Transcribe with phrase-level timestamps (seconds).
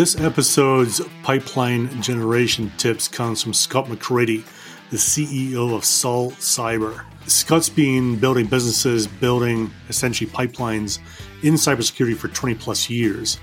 [0.00, 4.42] This episode's pipeline generation tips comes from Scott McCready,
[4.88, 7.04] the CEO of SolCyber.
[7.26, 11.00] Scott's been building businesses, building essentially pipelines
[11.42, 13.38] in cybersecurity for 20 plus years.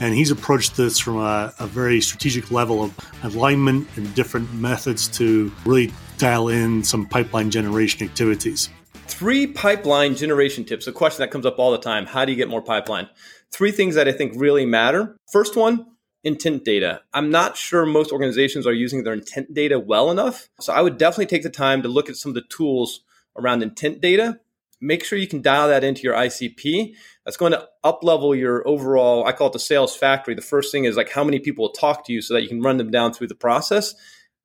[0.00, 5.08] And he's approached this from a, a very strategic level of alignment and different methods
[5.16, 8.68] to really dial in some pipeline generation activities.
[9.06, 10.86] Three pipeline generation tips.
[10.86, 13.08] A question that comes up all the time How do you get more pipeline?
[13.50, 15.16] Three things that I think really matter.
[15.30, 15.86] First one,
[16.24, 17.02] intent data.
[17.12, 20.48] I'm not sure most organizations are using their intent data well enough.
[20.60, 23.00] So I would definitely take the time to look at some of the tools
[23.36, 24.38] around intent data.
[24.80, 26.94] Make sure you can dial that into your ICP.
[27.24, 30.34] That's going to up level your overall, I call it the sales factory.
[30.34, 32.60] The first thing is like how many people talk to you so that you can
[32.60, 33.94] run them down through the process.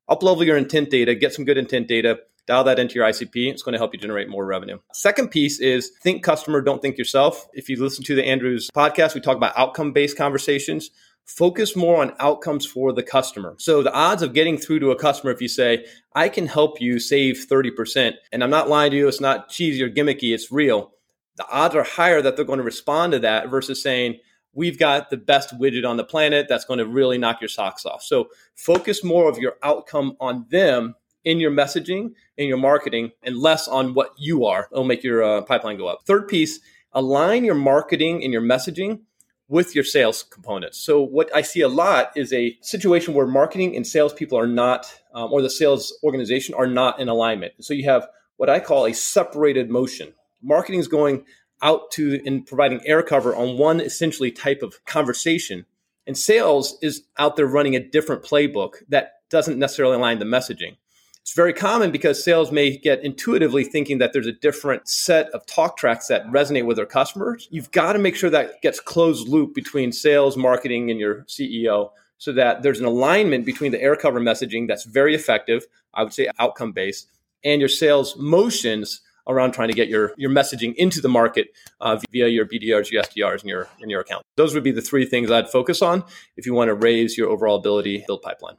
[0.07, 3.51] Up level your intent data, get some good intent data, dial that into your ICP.
[3.51, 4.77] It's going to help you generate more revenue.
[4.93, 7.47] Second piece is think customer, don't think yourself.
[7.53, 10.91] If you listen to the Andrews podcast, we talk about outcome based conversations
[11.27, 13.55] focus more on outcomes for the customer.
[13.59, 15.85] So the odds of getting through to a customer if you say,
[16.15, 19.83] I can help you save 30%, and I'm not lying to you, it's not cheesy
[19.83, 20.93] or gimmicky, it's real.
[21.35, 24.19] The odds are higher that they're going to respond to that versus saying,
[24.53, 27.85] we've got the best widget on the planet that's going to really knock your socks
[27.85, 28.01] off.
[28.01, 33.37] So focus more of your outcome on them in your messaging, in your marketing, and
[33.37, 34.67] less on what you are.
[34.71, 36.03] It'll make your uh, pipeline go up.
[36.07, 36.59] Third piece,
[36.93, 39.01] align your marketing and your messaging
[39.49, 40.77] with your sales components.
[40.77, 44.93] So what I see a lot is a situation where marketing and salespeople are not,
[45.13, 47.53] um, or the sales organization are not in alignment.
[47.61, 50.13] So you have what I call a separated motion.
[50.41, 51.25] Marketing is going
[51.61, 55.65] out to and providing air cover on one essentially type of conversation,
[56.05, 60.77] and sales is out there running a different playbook that doesn't necessarily align the messaging.
[61.27, 65.45] It's very common because sales may get intuitively thinking that there's a different set of
[65.45, 67.49] talk tracks that resonate with their customers.
[67.51, 71.89] You've got to make sure that gets closed loop between sales, marketing, and your CEO
[72.17, 76.13] so that there's an alignment between the air cover messaging that's very effective, I would
[76.13, 77.09] say outcome based,
[77.43, 81.49] and your sales motions around trying to get your, your messaging into the market
[81.81, 84.23] uh, via your BDRs, your SDRs, and your, in your account.
[84.37, 86.05] Those would be the three things I'd focus on
[86.37, 88.55] if you want to raise your overall ability build pipeline.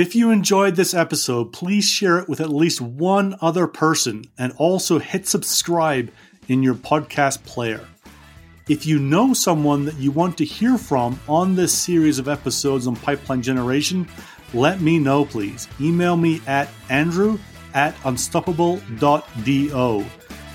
[0.00, 4.54] If you enjoyed this episode, please share it with at least one other person and
[4.56, 6.10] also hit subscribe
[6.48, 7.86] in your podcast player.
[8.66, 12.86] If you know someone that you want to hear from on this series of episodes
[12.86, 14.08] on pipeline generation,
[14.54, 15.68] let me know, please.
[15.78, 17.38] Email me at andrew
[17.74, 20.06] at unstoppable.do.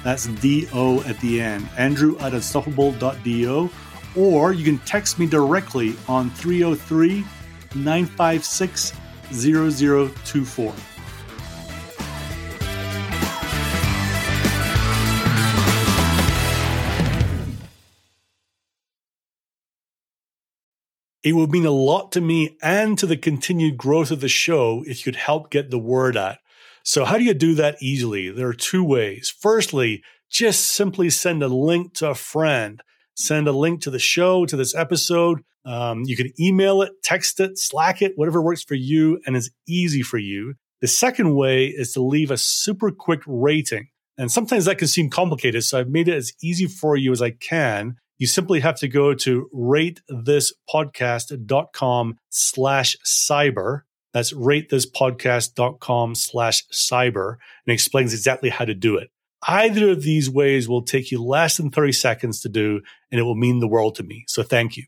[0.04, 1.70] That's D-O at the end.
[1.78, 3.70] Andrew at unstoppable.do.
[4.16, 7.24] Or you can text me directly on 303
[7.76, 8.94] 956
[9.34, 10.74] 0024.
[21.26, 24.84] It would mean a lot to me and to the continued growth of the show
[24.86, 26.38] if you'd help get the word out.
[26.84, 28.30] So, how do you do that easily?
[28.30, 29.34] There are two ways.
[29.42, 32.80] Firstly, just simply send a link to a friend.
[33.16, 37.40] Send a link to the show, to this episode, um, you can email it, text
[37.40, 40.54] it, Slack it, whatever works for you and is easy for you.
[40.82, 43.88] The second way is to leave a super quick rating.
[44.18, 45.64] And sometimes that can seem complicated.
[45.64, 47.98] So I've made it as easy for you as I can.
[48.18, 53.82] You simply have to go to ratethispodcast.com slash cyber.
[54.14, 57.36] That's ratethispodcast.com slash cyber
[57.66, 59.10] and explains exactly how to do it.
[59.48, 62.82] Either of these ways will take you less than 30 seconds to do,
[63.12, 64.26] and it will mean the world to me.
[64.28, 64.86] So thank you.